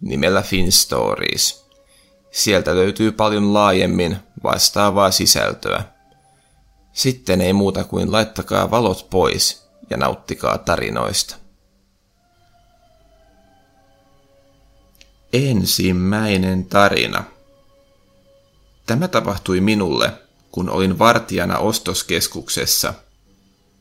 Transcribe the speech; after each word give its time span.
nimellä 0.00 0.42
FinStories. 0.42 1.64
Sieltä 2.30 2.74
löytyy 2.74 3.12
paljon 3.12 3.54
laajemmin 3.54 4.16
vastaavaa 4.42 5.10
sisältöä. 5.10 5.82
Sitten 6.92 7.40
ei 7.40 7.52
muuta 7.52 7.84
kuin 7.84 8.12
laittakaa 8.12 8.70
valot 8.70 9.06
pois 9.10 9.68
ja 9.90 9.96
nauttikaa 9.96 10.58
tarinoista. 10.58 11.36
Ensimmäinen 15.32 16.64
tarina. 16.64 17.24
Tämä 18.86 19.08
tapahtui 19.08 19.60
minulle, 19.60 20.12
kun 20.52 20.70
olin 20.70 20.98
vartijana 20.98 21.58
ostoskeskuksessa. 21.58 22.94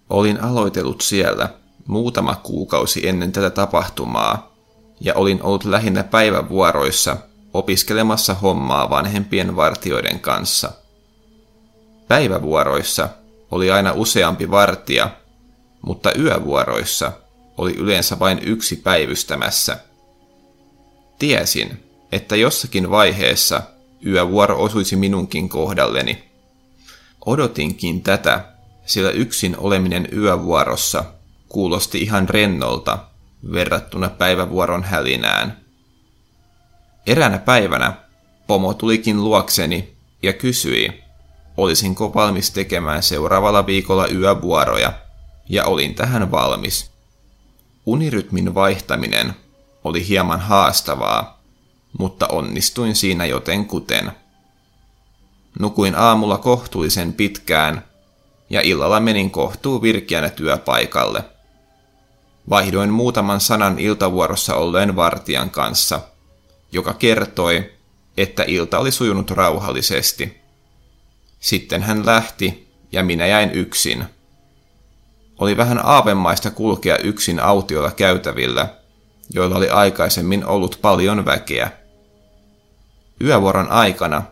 Olin 0.09 0.43
aloitellut 0.43 1.01
siellä 1.01 1.49
muutama 1.87 2.35
kuukausi 2.35 3.07
ennen 3.07 3.31
tätä 3.31 3.49
tapahtumaa 3.49 4.56
ja 4.99 5.13
olin 5.13 5.43
ollut 5.43 5.65
lähinnä 5.65 6.03
päivävuoroissa 6.03 7.17
opiskelemassa 7.53 8.33
hommaa 8.33 8.89
vanhempien 8.89 9.55
vartioiden 9.55 10.19
kanssa. 10.19 10.71
Päivävuoroissa 12.07 13.09
oli 13.51 13.71
aina 13.71 13.93
useampi 13.93 14.51
vartija, 14.51 15.09
mutta 15.81 16.11
yövuoroissa 16.19 17.11
oli 17.57 17.73
yleensä 17.73 18.19
vain 18.19 18.39
yksi 18.43 18.75
päivystämässä. 18.75 19.77
Tiesin, 21.19 21.83
että 22.11 22.35
jossakin 22.35 22.91
vaiheessa 22.91 23.61
yövuoro 24.05 24.63
osuisi 24.63 24.95
minunkin 24.95 25.49
kohdalleni. 25.49 26.23
Odotinkin 27.25 28.01
tätä, 28.01 28.45
sillä 28.85 29.09
yksin 29.09 29.57
oleminen 29.57 30.07
yövuorossa 30.13 31.03
kuulosti 31.49 32.01
ihan 32.01 32.29
rennolta 32.29 32.99
verrattuna 33.53 34.09
päivävuoron 34.09 34.83
hälinään. 34.83 35.57
Eräänä 37.07 37.37
päivänä 37.37 37.93
pomo 38.47 38.73
tulikin 38.73 39.23
luokseni 39.23 39.95
ja 40.23 40.33
kysyi, 40.33 41.03
olisinko 41.57 42.13
valmis 42.13 42.51
tekemään 42.51 43.03
seuraavalla 43.03 43.65
viikolla 43.65 44.07
yövuoroja, 44.07 44.93
ja 45.49 45.65
olin 45.65 45.95
tähän 45.95 46.31
valmis. 46.31 46.91
Unirytmin 47.85 48.55
vaihtaminen 48.55 49.33
oli 49.83 50.07
hieman 50.07 50.39
haastavaa, 50.39 51.41
mutta 51.99 52.27
onnistuin 52.27 52.95
siinä 52.95 53.25
jotenkuten. 53.25 54.11
Nukuin 55.59 55.95
aamulla 55.95 56.37
kohtuullisen 56.37 57.13
pitkään, 57.13 57.83
ja 58.49 58.61
illalla 58.61 58.99
menin 58.99 59.31
kohtuu 59.31 59.81
virkeänä 59.81 60.29
työpaikalle. 60.29 61.23
Vaihdoin 62.49 62.89
muutaman 62.89 63.39
sanan 63.39 63.79
iltavuorossa 63.79 64.55
olleen 64.55 64.95
vartijan 64.95 65.49
kanssa– 65.49 65.99
joka 66.71 66.93
kertoi, 66.93 67.71
että 68.17 68.43
ilta 68.47 68.79
oli 68.79 68.91
sujunut 68.91 69.31
rauhallisesti. 69.31 70.37
Sitten 71.39 71.83
hän 71.83 72.05
lähti 72.05 72.67
ja 72.91 73.03
minä 73.03 73.27
jäin 73.27 73.51
yksin. 73.51 74.05
Oli 75.39 75.57
vähän 75.57 75.85
aavemaista 75.85 76.51
kulkea 76.51 76.97
yksin 76.97 77.39
autiolla 77.39 77.91
käytävillä, 77.91 78.67
joilla 79.29 79.55
oli 79.55 79.69
aikaisemmin 79.69 80.45
ollut 80.45 80.79
paljon 80.81 81.25
väkeä. 81.25 81.71
Yövuoron 83.21 83.71
aikana 83.71 84.23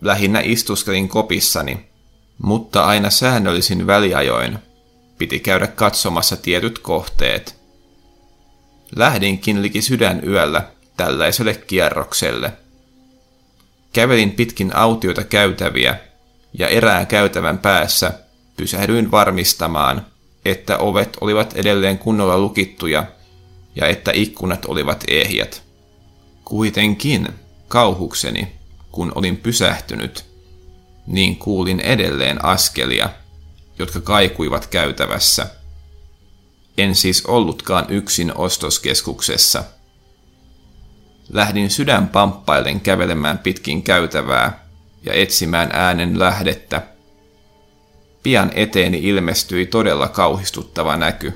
lähinnä 0.00 0.40
istuskelin 0.44 1.08
kopissani, 1.08 1.90
mutta 2.38 2.84
aina 2.84 3.10
säännöllisin 3.10 3.86
väliajoin 3.86 4.58
piti 5.18 5.40
käydä 5.40 5.66
katsomassa 5.66 6.36
tietyt 6.36 6.78
kohteet. 6.78 7.61
Lähdinkin 8.96 9.62
liki 9.62 9.82
sydän 9.82 10.28
yöllä 10.28 10.64
tällaiselle 10.96 11.54
kierrokselle. 11.54 12.52
Kävelin 13.92 14.30
pitkin 14.30 14.76
autioita 14.76 15.24
käytäviä 15.24 15.96
ja 16.58 16.68
erään 16.68 17.06
käytävän 17.06 17.58
päässä 17.58 18.12
pysähdyin 18.56 19.10
varmistamaan, 19.10 20.06
että 20.44 20.78
ovet 20.78 21.16
olivat 21.20 21.52
edelleen 21.56 21.98
kunnolla 21.98 22.38
lukittuja 22.38 23.06
ja 23.76 23.86
että 23.86 24.10
ikkunat 24.14 24.64
olivat 24.64 25.04
ehjät. 25.08 25.62
Kuitenkin 26.44 27.28
kauhukseni, 27.68 28.52
kun 28.92 29.12
olin 29.14 29.36
pysähtynyt, 29.36 30.24
niin 31.06 31.36
kuulin 31.36 31.80
edelleen 31.80 32.44
askelia, 32.44 33.08
jotka 33.78 34.00
kaikuivat 34.00 34.66
käytävässä. 34.66 35.46
En 36.78 36.94
siis 36.94 37.26
ollutkaan 37.26 37.86
yksin 37.88 38.36
ostoskeskuksessa– 38.36 39.64
Lähdin 41.32 41.70
sydän 41.70 42.08
pamppaillen 42.08 42.80
kävelemään 42.80 43.38
pitkin 43.38 43.82
käytävää 43.82 44.66
ja 45.04 45.12
etsimään 45.12 45.70
äänen 45.72 46.18
lähdettä. 46.18 46.82
Pian 48.22 48.50
eteeni 48.54 48.98
ilmestyi 49.02 49.66
todella 49.66 50.08
kauhistuttava 50.08 50.96
näky. 50.96 51.32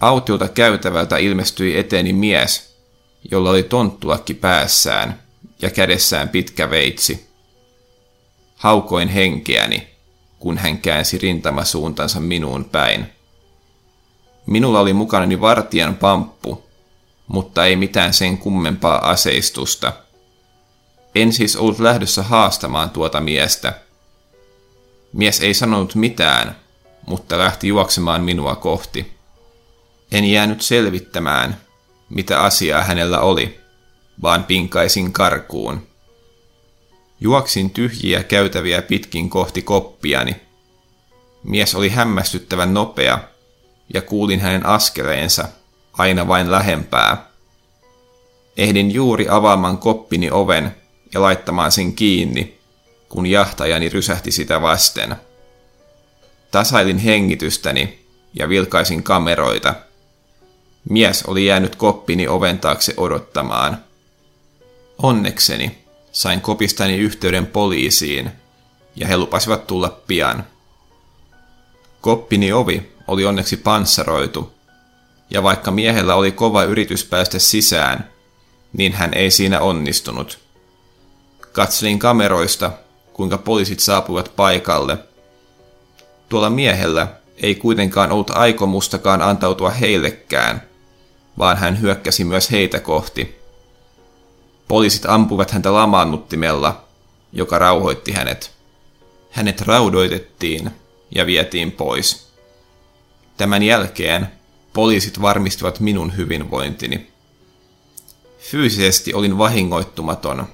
Autiolta 0.00 0.48
käytävältä 0.48 1.16
ilmestyi 1.16 1.78
eteeni 1.78 2.12
mies, 2.12 2.76
jolla 3.30 3.50
oli 3.50 3.62
tonttulakki 3.62 4.34
päässään 4.34 5.22
ja 5.62 5.70
kädessään 5.70 6.28
pitkä 6.28 6.70
veitsi. 6.70 7.26
Haukoin 8.56 9.08
henkeäni, 9.08 9.88
kun 10.38 10.58
hän 10.58 10.78
käänsi 10.78 11.18
rintamasuuntansa 11.18 12.20
minuun 12.20 12.64
päin. 12.64 13.15
Minulla 14.46 14.80
oli 14.80 14.92
mukanani 14.92 15.40
vartijan 15.40 15.94
pamppu, 15.94 16.64
mutta 17.28 17.66
ei 17.66 17.76
mitään 17.76 18.14
sen 18.14 18.38
kummempaa 18.38 19.10
aseistusta. 19.10 19.92
En 21.14 21.32
siis 21.32 21.56
ollut 21.56 21.78
lähdössä 21.78 22.22
haastamaan 22.22 22.90
tuota 22.90 23.20
miestä. 23.20 23.80
Mies 25.12 25.40
ei 25.40 25.54
sanonut 25.54 25.94
mitään, 25.94 26.56
mutta 27.06 27.38
lähti 27.38 27.68
juoksemaan 27.68 28.22
minua 28.22 28.56
kohti. 28.56 29.12
En 30.12 30.24
jäänyt 30.24 30.62
selvittämään, 30.62 31.60
mitä 32.08 32.42
asiaa 32.42 32.82
hänellä 32.82 33.20
oli, 33.20 33.60
vaan 34.22 34.44
pinkaisin 34.44 35.12
karkuun. 35.12 35.86
Juoksin 37.20 37.70
tyhjiä 37.70 38.22
käytäviä 38.22 38.82
pitkin 38.82 39.30
kohti 39.30 39.62
koppiani. 39.62 40.36
Mies 41.42 41.74
oli 41.74 41.88
hämmästyttävän 41.88 42.74
nopea, 42.74 43.18
ja 43.94 44.02
kuulin 44.02 44.40
hänen 44.40 44.66
askeleensa– 44.66 45.48
aina 45.98 46.28
vain 46.28 46.50
lähempää. 46.50 47.26
Ehdin 48.56 48.94
juuri 48.94 49.26
avaamaan 49.28 49.78
koppini 49.78 50.30
oven 50.30 50.76
ja 51.14 51.22
laittamaan 51.22 51.72
sen 51.72 51.94
kiinni, 51.94 52.58
kun 53.08 53.26
jahtajani 53.26 53.88
rysähti 53.88 54.30
sitä 54.30 54.62
vasten. 54.62 55.16
Tasailin 56.50 56.98
hengitystäni 56.98 57.98
ja 58.34 58.48
vilkaisin 58.48 59.02
kameroita. 59.02 59.74
Mies 60.90 61.22
oli 61.22 61.46
jäänyt 61.46 61.76
koppini 61.76 62.28
oven 62.28 62.58
taakse 62.58 62.94
odottamaan. 62.96 63.84
Onnekseni 65.02 65.78
sain 66.12 66.40
kopistani 66.40 66.96
yhteyden 66.96 67.46
poliisiin 67.46 68.30
ja 68.96 69.06
he 69.06 69.16
lupasivat 69.16 69.66
tulla 69.66 70.00
pian. 70.06 70.44
Koppini 72.00 72.52
ovi 72.52 72.95
oli 73.08 73.24
onneksi 73.24 73.56
panssaroitu 73.56 74.56
ja 75.30 75.42
vaikka 75.42 75.70
miehellä 75.70 76.14
oli 76.14 76.32
kova 76.32 76.64
yritys 76.64 77.04
päästä 77.04 77.38
sisään, 77.38 78.10
niin 78.72 78.92
hän 78.92 79.14
ei 79.14 79.30
siinä 79.30 79.60
onnistunut. 79.60 80.38
Katselin 81.52 81.98
kameroista, 81.98 82.72
kuinka 83.12 83.38
poliisit 83.38 83.80
saapuivat 83.80 84.32
paikalle. 84.36 84.98
Tuolla 86.28 86.50
miehellä 86.50 87.08
ei 87.36 87.54
kuitenkaan 87.54 88.12
ollut 88.12 88.30
aikomustakaan 88.30 89.22
antautua 89.22 89.70
heillekään, 89.70 90.62
vaan 91.38 91.56
hän 91.56 91.80
hyökkäsi 91.80 92.24
myös 92.24 92.50
heitä 92.50 92.80
kohti. 92.80 93.36
Poliisit 94.68 95.06
ampuvat 95.06 95.50
häntä 95.50 95.72
lamaannuttimella, 95.72 96.84
joka 97.32 97.58
rauhoitti 97.58 98.12
hänet. 98.12 98.52
Hänet 99.30 99.60
raudoitettiin 99.60 100.70
ja 101.14 101.26
vietiin 101.26 101.72
pois. 101.72 102.25
Tämän 103.36 103.62
jälkeen 103.62 104.28
poliisit 104.72 105.22
varmistivat 105.22 105.80
minun 105.80 106.16
hyvinvointini. 106.16 107.10
Fyysisesti 108.38 109.14
olin 109.14 109.38
vahingoittumaton, 109.38 110.46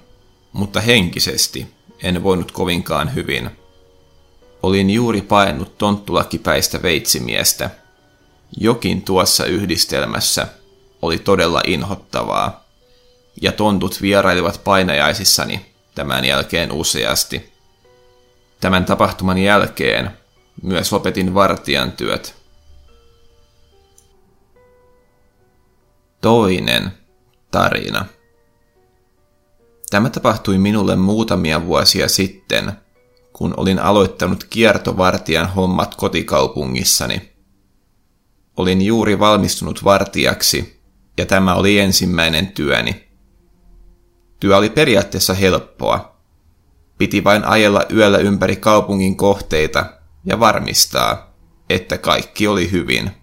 mutta 0.52 0.80
henkisesti 0.80 1.66
en 2.02 2.22
voinut 2.22 2.52
kovinkaan 2.52 3.14
hyvin. 3.14 3.50
Olin 4.62 4.90
juuri 4.90 5.20
paennut 5.20 5.78
tonttulakipäistä 5.78 6.82
veitsimiestä. 6.82 7.70
Jokin 8.56 9.02
tuossa 9.02 9.44
yhdistelmässä 9.44 10.46
oli 11.02 11.18
todella 11.18 11.60
inhottavaa, 11.66 12.64
ja 13.42 13.52
tontut 13.52 14.02
vierailivat 14.02 14.60
painajaisissani 14.64 15.66
tämän 15.94 16.24
jälkeen 16.24 16.72
useasti. 16.72 17.52
Tämän 18.60 18.84
tapahtuman 18.84 19.38
jälkeen 19.38 20.10
myös 20.62 20.92
lopetin 20.92 21.34
vartijan 21.34 21.92
työt. 21.92 22.41
Toinen 26.22 26.92
tarina. 27.50 28.04
Tämä 29.90 30.10
tapahtui 30.10 30.58
minulle 30.58 30.96
muutamia 30.96 31.66
vuosia 31.66 32.08
sitten, 32.08 32.72
kun 33.32 33.54
olin 33.56 33.78
aloittanut 33.78 34.44
kiertovartijan 34.44 35.48
hommat 35.48 35.94
kotikaupungissani. 35.94 37.32
Olin 38.56 38.82
juuri 38.82 39.18
valmistunut 39.18 39.84
vartijaksi, 39.84 40.82
ja 41.18 41.26
tämä 41.26 41.54
oli 41.54 41.78
ensimmäinen 41.78 42.46
työni. 42.46 43.08
Työ 44.40 44.56
oli 44.56 44.70
periaatteessa 44.70 45.34
helppoa. 45.34 46.16
Piti 46.98 47.24
vain 47.24 47.44
ajella 47.44 47.84
yöllä 47.92 48.18
ympäri 48.18 48.56
kaupungin 48.56 49.16
kohteita 49.16 49.86
ja 50.24 50.40
varmistaa, 50.40 51.34
että 51.70 51.98
kaikki 51.98 52.46
oli 52.48 52.70
hyvin, 52.70 53.21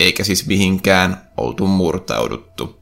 eikä 0.00 0.24
siis 0.24 0.46
mihinkään 0.46 1.30
oltu 1.36 1.66
murtauduttu. 1.66 2.80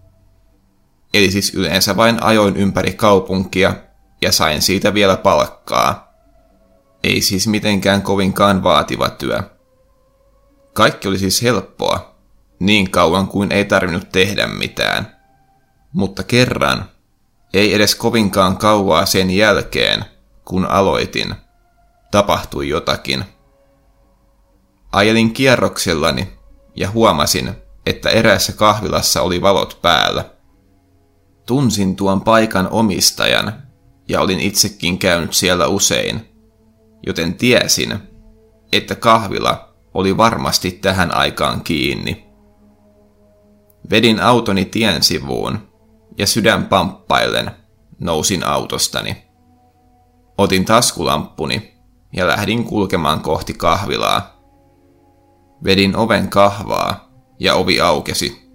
Eli 1.14 1.30
siis 1.30 1.54
yleensä 1.54 1.96
vain 1.96 2.22
ajoin 2.22 2.56
ympäri 2.56 2.92
kaupunkia 2.92 3.74
ja 4.22 4.32
sain 4.32 4.62
siitä 4.62 4.94
vielä 4.94 5.16
palkkaa. 5.16 6.14
Ei 7.04 7.20
siis 7.20 7.46
mitenkään 7.46 8.02
kovinkaan 8.02 8.62
vaativa 8.62 9.08
työ. 9.08 9.42
Kaikki 10.72 11.08
oli 11.08 11.18
siis 11.18 11.42
helppoa, 11.42 12.14
niin 12.58 12.90
kauan 12.90 13.28
kuin 13.28 13.52
ei 13.52 13.64
tarvinnut 13.64 14.12
tehdä 14.12 14.46
mitään. 14.46 15.16
Mutta 15.92 16.22
kerran, 16.22 16.84
ei 17.54 17.74
edes 17.74 17.94
kovinkaan 17.94 18.56
kauaa 18.56 19.06
sen 19.06 19.30
jälkeen, 19.30 20.04
kun 20.44 20.66
aloitin, 20.66 21.34
tapahtui 22.10 22.68
jotakin. 22.68 23.24
Ajelin 24.92 25.32
kierroksellani 25.32 26.37
ja 26.78 26.90
huomasin, 26.90 27.54
että 27.86 28.10
eräässä 28.10 28.52
kahvilassa 28.52 29.22
oli 29.22 29.42
valot 29.42 29.78
päällä. 29.82 30.24
Tunsin 31.46 31.96
tuon 31.96 32.20
paikan 32.20 32.68
omistajan 32.70 33.52
ja 34.08 34.20
olin 34.20 34.40
itsekin 34.40 34.98
käynyt 34.98 35.32
siellä 35.32 35.66
usein, 35.66 36.28
joten 37.06 37.34
tiesin, 37.34 37.98
että 38.72 38.94
kahvila 38.94 39.74
oli 39.94 40.16
varmasti 40.16 40.70
tähän 40.70 41.14
aikaan 41.14 41.60
kiinni. 41.60 42.28
Vedin 43.90 44.20
autoni 44.20 44.64
tien 44.64 45.02
sivuun 45.02 45.58
ja 46.18 46.26
sydän 46.26 46.64
pamppaillen 46.64 47.50
nousin 48.00 48.46
autostani. 48.46 49.24
Otin 50.38 50.64
taskulamppuni 50.64 51.74
ja 52.12 52.26
lähdin 52.26 52.64
kulkemaan 52.64 53.20
kohti 53.20 53.54
kahvilaa. 53.54 54.37
Vedin 55.64 55.96
oven 55.96 56.30
kahvaa 56.30 57.10
ja 57.38 57.54
ovi 57.54 57.80
aukesi. 57.80 58.48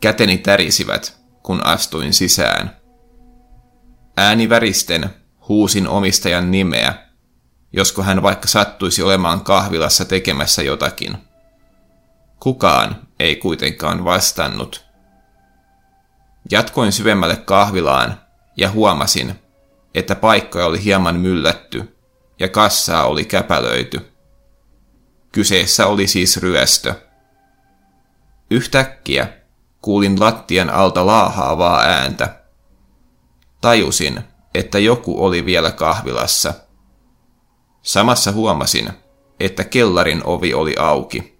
Käteni 0.00 0.38
tärisivät, 0.38 1.20
kun 1.42 1.66
astuin 1.66 2.12
sisään. 2.14 2.76
Ääni 4.16 4.48
väristen 4.48 5.10
huusin 5.48 5.88
omistajan 5.88 6.50
nimeä, 6.50 6.94
josko 7.72 8.02
hän 8.02 8.22
vaikka 8.22 8.48
sattuisi 8.48 9.02
olemaan 9.02 9.40
kahvilassa 9.40 10.04
tekemässä 10.04 10.62
jotakin. 10.62 11.16
Kukaan 12.40 12.96
ei 13.20 13.36
kuitenkaan 13.36 14.04
vastannut. 14.04 14.84
Jatkoin 16.50 16.92
syvemmälle 16.92 17.36
kahvilaan 17.36 18.20
ja 18.56 18.70
huomasin, 18.70 19.34
että 19.94 20.14
paikkoja 20.14 20.66
oli 20.66 20.84
hieman 20.84 21.20
myllätty 21.20 21.96
ja 22.38 22.48
kassaa 22.48 23.06
oli 23.06 23.24
käpälöity. 23.24 24.11
Kyseessä 25.32 25.86
oli 25.86 26.06
siis 26.06 26.36
ryöstö. 26.36 26.94
Yhtäkkiä 28.50 29.28
kuulin 29.82 30.20
lattian 30.20 30.70
alta 30.70 31.06
laahaavaa 31.06 31.80
ääntä. 31.80 32.42
Tajusin, 33.60 34.20
että 34.54 34.78
joku 34.78 35.24
oli 35.24 35.44
vielä 35.44 35.70
kahvilassa. 35.70 36.54
Samassa 37.82 38.32
huomasin, 38.32 38.90
että 39.40 39.64
kellarin 39.64 40.22
ovi 40.24 40.54
oli 40.54 40.74
auki. 40.78 41.38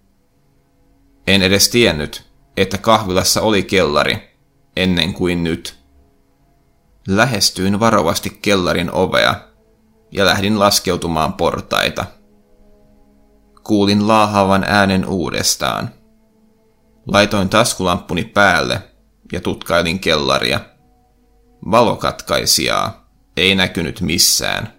En 1.26 1.42
edes 1.42 1.68
tiennyt, 1.68 2.30
että 2.56 2.78
kahvilassa 2.78 3.40
oli 3.40 3.62
kellari, 3.62 4.38
ennen 4.76 5.14
kuin 5.14 5.44
nyt. 5.44 5.78
Lähestyin 7.08 7.80
varovasti 7.80 8.38
kellarin 8.42 8.92
ovea 8.92 9.34
ja 10.10 10.24
lähdin 10.24 10.58
laskeutumaan 10.58 11.32
portaita. 11.32 12.04
Kuulin 13.64 14.08
laahaavan 14.08 14.64
äänen 14.68 15.08
uudestaan. 15.08 15.90
Laitoin 17.06 17.48
taskulamppuni 17.48 18.24
päälle 18.24 18.82
ja 19.32 19.40
tutkailin 19.40 19.98
kellaria. 19.98 20.60
Valokatkaisijaa 21.70 23.08
ei 23.36 23.54
näkynyt 23.54 24.00
missään. 24.00 24.72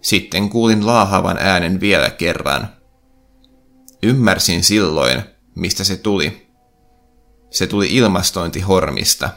Sitten 0.00 0.50
kuulin 0.50 0.86
laahavan 0.86 1.38
äänen 1.38 1.80
vielä 1.80 2.10
kerran. 2.10 2.68
Ymmärsin 4.02 4.64
silloin, 4.64 5.22
mistä 5.54 5.84
se 5.84 5.96
tuli. 5.96 6.46
Se 7.50 7.66
tuli 7.66 7.96
ilmastointihormista. 7.96 9.30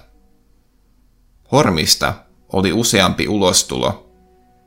Hormista 1.52 2.14
oli 2.54 2.74
useampi 2.74 3.28
ulostulo, 3.28 4.12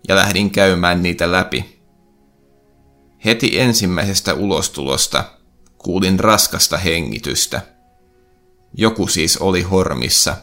ja 0.09 0.17
lähdin 0.17 0.51
käymään 0.51 1.03
niitä 1.03 1.33
läpi. 1.33 1.72
Heti 3.25 3.61
ensimmäisestä 3.61 4.35
ulostulosta 4.35 5.25
kuulin 5.79 6.21
raskasta 6.21 6.77
hengitystä. 6.77 7.61
Joku 8.75 9.07
siis 9.07 9.37
oli 9.37 9.63
hormissa. 9.63 10.37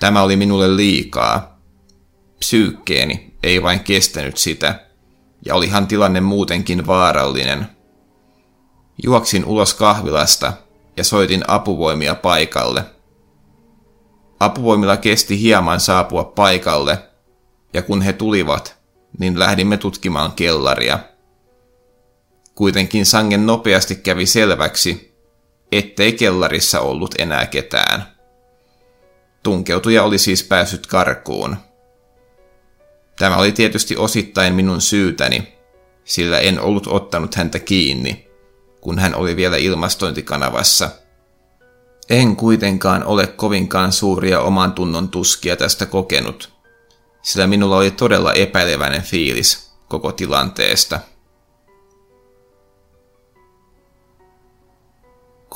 Tämä 0.00 0.22
oli 0.22 0.36
minulle 0.36 0.76
liikaa. 0.76 1.58
Psyykkeeni 2.38 3.34
ei 3.42 3.62
vain 3.62 3.80
kestänyt 3.80 4.36
sitä, 4.36 4.80
ja 5.44 5.54
olihan 5.54 5.86
tilanne 5.86 6.20
muutenkin 6.20 6.86
vaarallinen. 6.86 7.66
Juoksin 9.02 9.44
ulos 9.44 9.74
kahvilasta 9.74 10.52
ja 10.96 11.04
soitin 11.04 11.44
apuvoimia 11.48 12.14
paikalle. 12.14 12.84
Apuvoimilla 14.40 14.96
kesti 14.96 15.40
hieman 15.40 15.80
saapua 15.80 16.24
paikalle, 16.24 16.98
ja 17.72 17.82
kun 17.82 18.02
he 18.02 18.12
tulivat, 18.12 18.78
niin 19.18 19.38
lähdimme 19.38 19.76
tutkimaan 19.76 20.32
kellaria. 20.32 20.98
Kuitenkin 22.58 23.06
sangen 23.06 23.46
nopeasti 23.46 23.94
kävi 23.94 24.26
selväksi, 24.26 25.14
ettei 25.72 26.12
kellarissa 26.12 26.80
ollut 26.80 27.14
enää 27.18 27.46
ketään. 27.46 28.06
Tunkeutuja 29.42 30.02
oli 30.02 30.18
siis 30.18 30.42
päässyt 30.42 30.86
karkuun. 30.86 31.56
Tämä 33.18 33.36
oli 33.36 33.52
tietysti 33.52 33.96
osittain 33.96 34.54
minun 34.54 34.80
syytäni, 34.80 35.58
sillä 36.04 36.38
en 36.38 36.60
ollut 36.60 36.86
ottanut 36.86 37.34
häntä 37.34 37.58
kiinni, 37.58 38.28
kun 38.80 38.98
hän 38.98 39.14
oli 39.14 39.36
vielä 39.36 39.56
ilmastointikanavassa. 39.56 40.90
En 42.10 42.36
kuitenkaan 42.36 43.04
ole 43.04 43.26
kovinkaan 43.26 43.92
suuria 43.92 44.40
oman 44.40 44.72
tunnon 44.72 45.08
tuskia 45.08 45.56
tästä 45.56 45.86
kokenut, 45.86 46.52
sillä 47.22 47.46
minulla 47.46 47.76
oli 47.76 47.90
todella 47.90 48.32
epäileväinen 48.32 49.02
fiilis 49.02 49.72
koko 49.88 50.12
tilanteesta. 50.12 51.00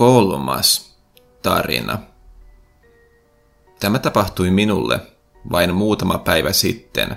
Kolmas 0.02 0.96
tarina. 1.42 1.98
Tämä 3.80 3.98
tapahtui 3.98 4.50
minulle 4.50 5.00
vain 5.52 5.74
muutama 5.74 6.18
päivä 6.18 6.52
sitten. 6.52 7.16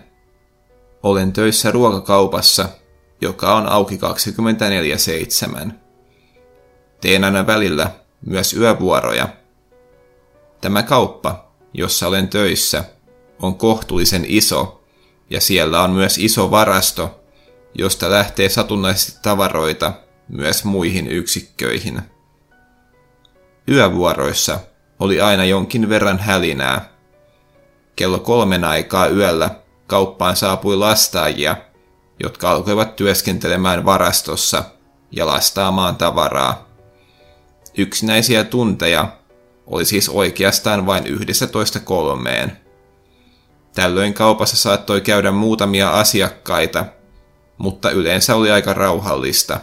Olen 1.03 1.33
töissä 1.33 1.71
ruokakaupassa, 1.71 2.69
joka 3.21 3.55
on 3.55 3.67
auki 3.67 3.99
24-7. 5.67 5.71
Teen 7.01 7.23
aina 7.23 7.47
välillä 7.47 7.91
myös 8.25 8.53
yövuoroja. 8.53 9.29
Tämä 10.61 10.83
kauppa, 10.83 11.51
jossa 11.73 12.07
olen 12.07 12.27
töissä, 12.27 12.83
on 13.41 13.55
kohtuullisen 13.55 14.25
iso 14.27 14.83
ja 15.29 15.41
siellä 15.41 15.81
on 15.81 15.91
myös 15.91 16.17
iso 16.17 16.51
varasto, 16.51 17.19
josta 17.77 18.11
lähtee 18.11 18.49
satunnaisesti 18.49 19.19
tavaroita 19.21 19.93
myös 20.27 20.63
muihin 20.63 21.07
yksikköihin. 21.07 22.14
Yövuoroissa 23.71 24.59
oli 24.99 25.21
aina 25.21 25.45
jonkin 25.45 25.89
verran 25.89 26.19
hälinää. 26.19 26.89
Kello 27.95 28.19
kolmen 28.19 28.63
aikaa 28.63 29.07
yöllä 29.07 29.49
kauppaan 29.87 30.35
saapui 30.35 30.77
lastaajia, 30.77 31.57
jotka 32.23 32.51
alkoivat 32.51 32.95
työskentelemään 32.95 33.85
varastossa 33.85 34.63
ja 35.11 35.25
lastaamaan 35.25 35.95
tavaraa. 35.95 36.69
Yksinäisiä 37.77 38.43
tunteja 38.43 39.07
oli 39.67 39.85
siis 39.85 40.09
oikeastaan 40.09 40.85
vain 40.85 41.07
yhdessä 41.07 41.47
toista 41.47 41.79
kolmeen. 41.79 42.57
Tällöin 43.75 44.13
kaupassa 44.13 44.57
saattoi 44.57 45.01
käydä 45.01 45.31
muutamia 45.31 45.89
asiakkaita, 45.89 46.85
mutta 47.57 47.91
yleensä 47.91 48.35
oli 48.35 48.51
aika 48.51 48.73
rauhallista. 48.73 49.59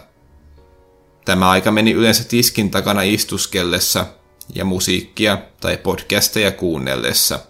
Tämä 1.24 1.50
aika 1.50 1.70
meni 1.70 1.92
yleensä 1.92 2.24
tiskin 2.24 2.70
takana 2.70 3.02
istuskellessa 3.02 4.06
ja 4.54 4.64
musiikkia 4.64 5.38
tai 5.60 5.76
podcasteja 5.76 6.52
kuunnellessa. 6.52 7.40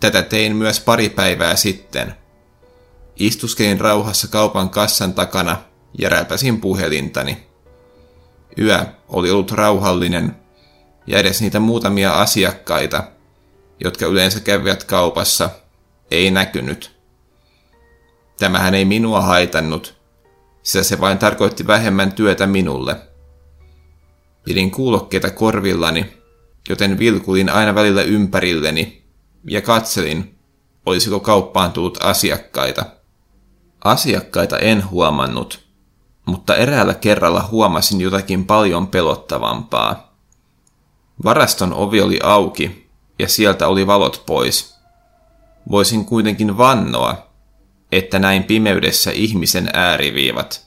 Tätä 0.00 0.22
tein 0.22 0.56
myös 0.56 0.80
pari 0.80 1.08
päivää 1.08 1.56
sitten. 1.56 2.14
Istuskelin 3.16 3.80
rauhassa 3.80 4.28
kaupan 4.28 4.70
kassan 4.70 5.14
takana 5.14 5.62
ja 5.98 6.08
räpäsin 6.08 6.60
puhelintani. 6.60 7.46
Yö 8.58 8.86
oli 9.08 9.30
ollut 9.30 9.50
rauhallinen 9.50 10.36
ja 11.06 11.18
edes 11.18 11.40
niitä 11.40 11.60
muutamia 11.60 12.12
asiakkaita, 12.12 13.04
jotka 13.84 14.06
yleensä 14.06 14.40
kävivät 14.40 14.84
kaupassa, 14.84 15.50
ei 16.10 16.30
näkynyt. 16.30 16.96
Tämähän 18.38 18.74
ei 18.74 18.84
minua 18.84 19.20
haitannut, 19.20 19.95
sillä 20.66 20.82
se 20.82 21.00
vain 21.00 21.18
tarkoitti 21.18 21.66
vähemmän 21.66 22.12
työtä 22.12 22.46
minulle. 22.46 22.96
Pidin 24.44 24.70
kuulokkeita 24.70 25.30
korvillani, 25.30 26.12
joten 26.68 26.98
vilkuin 26.98 27.48
aina 27.48 27.74
välillä 27.74 28.02
ympärilleni 28.02 29.04
ja 29.44 29.62
katselin, 29.62 30.38
olisiko 30.86 31.20
kauppaan 31.20 31.72
tullut 31.72 31.98
asiakkaita. 32.04 32.84
Asiakkaita 33.84 34.58
en 34.58 34.90
huomannut, 34.90 35.66
mutta 36.26 36.56
eräällä 36.56 36.94
kerralla 36.94 37.48
huomasin 37.50 38.00
jotakin 38.00 38.44
paljon 38.44 38.86
pelottavampaa. 38.86 40.16
Varaston 41.24 41.72
ovi 41.72 42.00
oli 42.00 42.18
auki 42.22 42.88
ja 43.18 43.28
sieltä 43.28 43.68
oli 43.68 43.86
valot 43.86 44.22
pois. 44.26 44.76
Voisin 45.70 46.04
kuitenkin 46.04 46.58
vannoa, 46.58 47.25
että 47.96 48.18
näin 48.18 48.44
pimeydessä 48.44 49.10
ihmisen 49.10 49.70
ääriviivat. 49.72 50.66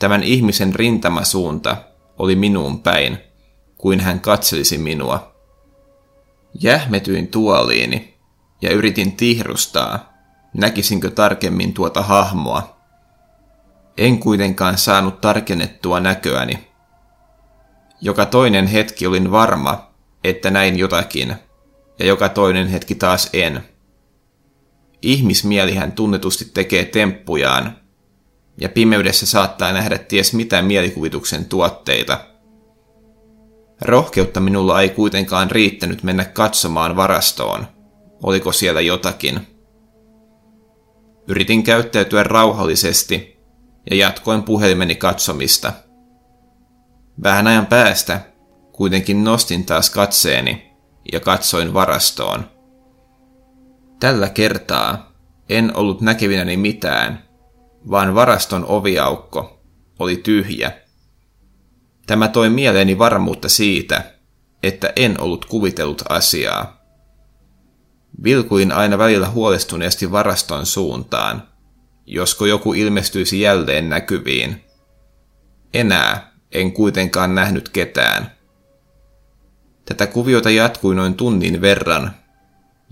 Tämän 0.00 0.22
ihmisen 0.22 0.74
rintamasuunta 0.74 1.76
oli 2.18 2.36
minuun 2.36 2.82
päin, 2.82 3.18
kuin 3.78 4.00
hän 4.00 4.20
katselisi 4.20 4.78
minua. 4.78 5.34
Jähmetyin 6.60 7.28
tuoliini 7.28 8.14
ja 8.62 8.70
yritin 8.72 9.16
tihrustaa, 9.16 10.12
näkisinkö 10.54 11.10
tarkemmin 11.10 11.74
tuota 11.74 12.02
hahmoa. 12.02 12.76
En 13.98 14.18
kuitenkaan 14.18 14.78
saanut 14.78 15.20
tarkennettua 15.20 16.00
näköäni. 16.00 16.68
Joka 18.00 18.26
toinen 18.26 18.66
hetki 18.66 19.06
olin 19.06 19.30
varma, 19.30 19.90
että 20.24 20.50
näin 20.50 20.78
jotakin, 20.78 21.36
ja 21.98 22.06
joka 22.06 22.28
toinen 22.28 22.68
hetki 22.68 22.94
taas 22.94 23.30
en. 23.32 23.73
Ihmismielihän 25.04 25.92
tunnetusti 25.92 26.44
tekee 26.54 26.84
temppujaan, 26.84 27.76
ja 28.60 28.68
pimeydessä 28.68 29.26
saattaa 29.26 29.72
nähdä 29.72 29.98
ties 29.98 30.34
mitä 30.34 30.62
mielikuvituksen 30.62 31.44
tuotteita. 31.44 32.24
Rohkeutta 33.80 34.40
minulla 34.40 34.80
ei 34.80 34.88
kuitenkaan 34.88 35.50
riittänyt 35.50 36.02
mennä 36.02 36.24
katsomaan 36.24 36.96
varastoon. 36.96 37.66
Oliko 38.22 38.52
siellä 38.52 38.80
jotakin? 38.80 39.40
Yritin 41.28 41.62
käyttäytyä 41.62 42.22
rauhallisesti 42.22 43.36
ja 43.90 43.96
jatkoin 43.96 44.42
puhelimeni 44.42 44.94
katsomista. 44.94 45.72
Vähän 47.22 47.46
ajan 47.46 47.66
päästä 47.66 48.20
kuitenkin 48.72 49.24
nostin 49.24 49.66
taas 49.66 49.90
katseeni 49.90 50.70
ja 51.12 51.20
katsoin 51.20 51.74
varastoon. 51.74 52.53
Tällä 54.04 54.28
kertaa 54.28 55.12
en 55.48 55.76
ollut 55.76 56.00
näkevinäni 56.00 56.56
mitään, 56.56 57.24
vaan 57.90 58.14
varaston 58.14 58.64
oviaukko 58.68 59.62
oli 59.98 60.16
tyhjä. 60.16 60.72
Tämä 62.06 62.28
toi 62.28 62.50
mieleeni 62.50 62.98
varmuutta 62.98 63.48
siitä, 63.48 64.04
että 64.62 64.92
en 64.96 65.20
ollut 65.20 65.44
kuvitellut 65.44 66.02
asiaa. 66.08 66.84
Vilkuin 68.24 68.72
aina 68.72 68.98
välillä 68.98 69.28
huolestuneesti 69.28 70.12
varaston 70.12 70.66
suuntaan, 70.66 71.42
josko 72.06 72.46
joku 72.46 72.72
ilmestyisi 72.74 73.40
jälleen 73.40 73.88
näkyviin. 73.88 74.64
Enää 75.74 76.32
en 76.52 76.72
kuitenkaan 76.72 77.34
nähnyt 77.34 77.68
ketään. 77.68 78.30
Tätä 79.84 80.06
kuviota 80.06 80.50
jatkui 80.50 80.94
noin 80.94 81.14
tunnin 81.14 81.60
verran, 81.60 82.23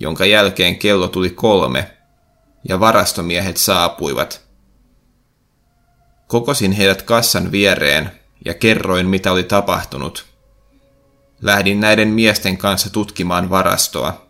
jonka 0.02 0.26
jälkeen 0.26 0.78
kello 0.78 1.08
tuli 1.08 1.30
kolme 1.30 1.90
ja 2.68 2.80
varastomiehet 2.80 3.56
saapuivat. 3.56 4.42
Kokosin 6.26 6.72
heidät 6.72 7.02
kassan 7.02 7.52
viereen 7.52 8.10
ja 8.44 8.54
kerroin, 8.54 9.06
mitä 9.06 9.32
oli 9.32 9.42
tapahtunut. 9.42 10.26
Lähdin 11.42 11.80
näiden 11.80 12.08
miesten 12.08 12.58
kanssa 12.58 12.90
tutkimaan 12.90 13.50
varastoa. 13.50 14.26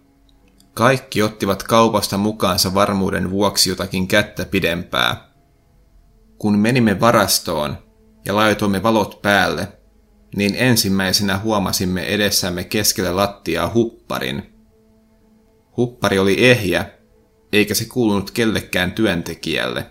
Kaikki 0.75 1.23
ottivat 1.23 1.62
kaupasta 1.62 2.19
mukaansa 2.19 2.75
varmuuden 2.75 3.31
vuoksi 3.31 3.71
jotakin 3.71 4.09
kättä 4.09 4.45
pidempää. 4.45 5.29
Kun 6.38 6.59
menimme 6.59 7.00
varastoon 7.00 7.79
ja 8.25 8.37
laitoimme 8.37 8.83
valot 8.83 9.23
päälle, 9.23 9.69
niin 10.37 10.55
ensimmäisenä 10.59 11.38
huomasimme 11.38 12.02
edessämme 12.02 12.64
keskellä 12.64 13.17
lattiaa 13.17 13.71
hupparin. 13.75 14.52
Huppari 15.76 16.19
oli 16.19 16.50
ehjä, 16.50 16.91
eikä 17.52 17.75
se 17.75 17.85
kuulunut 17.85 18.31
kellekään 18.31 18.93
työntekijälle. 18.93 19.87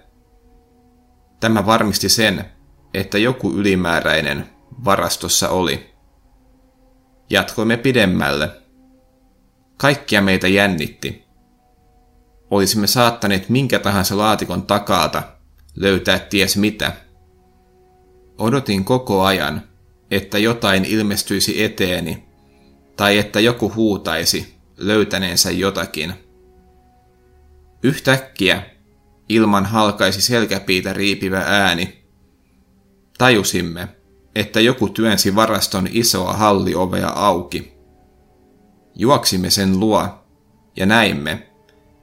Tämä 1.39 1.65
varmisti 1.65 2.09
sen, 2.09 2.45
että 2.93 3.17
joku 3.17 3.51
ylimääräinen 3.51 4.49
varastossa 4.85 5.49
oli. 5.49 5.91
Jatkoimme 7.29 7.77
pidemmälle. 7.77 8.49
Kaikkia 9.77 10.21
meitä 10.21 10.47
jännitti. 10.47 11.23
Olisimme 12.51 12.87
saattaneet 12.87 13.49
minkä 13.49 13.79
tahansa 13.79 14.17
laatikon 14.17 14.63
takaalta 14.67 15.23
löytää 15.75 16.19
ties 16.19 16.57
mitä. 16.57 16.91
Odotin 18.37 18.85
koko 18.85 19.23
ajan, 19.23 19.61
että 20.11 20.37
jotain 20.37 20.85
ilmestyisi 20.85 21.63
eteeni, 21.63 22.25
tai 22.97 23.17
että 23.17 23.39
joku 23.39 23.73
huutaisi 23.75 24.60
löytäneensä 24.87 25.51
jotakin. 25.51 26.13
Yhtäkkiä 27.83 28.63
ilman 29.29 29.65
halkaisi 29.65 30.21
selkäpiitä 30.21 30.93
riipivä 30.93 31.43
ääni. 31.47 32.05
Tajusimme, 33.17 33.87
että 34.35 34.59
joku 34.59 34.89
työnsi 34.89 35.35
varaston 35.35 35.87
isoa 35.91 36.33
halliovea 36.33 37.09
auki. 37.09 37.73
Juoksimme 38.95 39.49
sen 39.49 39.79
luo 39.79 40.07
ja 40.75 40.85
näimme, 40.85 41.47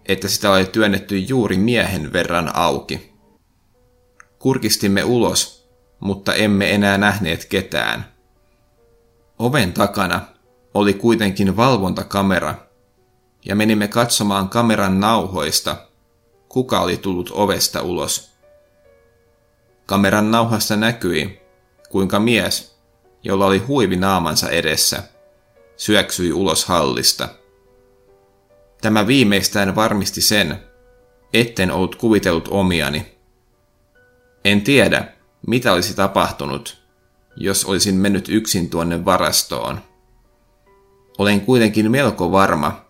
että 0.06 0.28
sitä 0.28 0.50
oli 0.50 0.64
työnnetty 0.64 1.18
juuri 1.18 1.56
miehen 1.56 2.12
verran 2.12 2.56
auki. 2.56 3.12
Kurkistimme 4.38 5.04
ulos, 5.04 5.70
mutta 6.00 6.35
emme 6.35 6.75
enää 6.75 6.99
nähneet 6.99 7.44
ketään. 7.44 8.04
Oven 9.38 9.73
takana 9.73 10.20
oli 10.75 10.94
kuitenkin 10.94 11.56
valvontakamera, 11.56 12.67
ja 13.49 13.57
menimme 13.57 13.88
katsomaan 13.88 14.49
kameran 14.49 15.00
nauhoista– 15.00 15.76
kuka 16.49 16.81
oli 16.81 16.97
tullut 16.97 17.31
ovesta 17.35 17.83
ulos. 17.83 18.31
Kameran 19.87 20.31
nauhassa 20.31 20.76
näkyi, 20.76 21.40
kuinka 21.90 22.21
mies, 22.21 22.78
jolla 23.23 23.47
oli 23.47 23.59
huivi 23.59 23.97
naamansa 23.97 24.50
edessä, 24.50 25.02
syöksyi 25.76 26.33
ulos 26.33 26.64
hallista. 26.64 27.28
Tämä 28.81 29.07
viimeistään 29.07 29.76
varmisti 29.76 30.21
sen, 30.21 30.62
etten 31.33 31.71
ollut 31.71 31.97
kuvitellut 31.97 32.49
omiani. 32.50 33.19
En 34.45 34.62
tiedä, 34.62 35.12
mitä 35.47 35.73
olisi 35.73 35.95
tapahtunut, 35.95 36.83
jos 37.37 37.64
olisin 37.64 37.95
mennyt 37.95 38.28
yksin 38.28 38.71
tuonne 38.71 39.05
varastoon. 39.05 39.81
Olen 41.19 41.40
kuitenkin 41.40 41.90
melko 41.90 42.33
varma, 42.33 42.88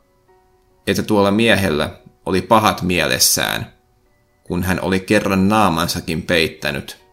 että 0.89 1.03
tuolla 1.03 1.31
miehellä 1.31 1.91
oli 2.27 2.43
pahat 2.43 2.83
mielessään, 2.83 3.73
kun 4.45 4.63
hän 4.63 4.81
oli 4.81 5.01
kerran 5.01 5.49
naamansakin 5.49 6.23
peittänyt. 6.23 7.08